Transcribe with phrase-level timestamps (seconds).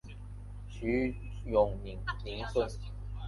[0.67, 1.15] 徐
[1.45, 1.99] 永宁
[2.51, 2.67] 孙。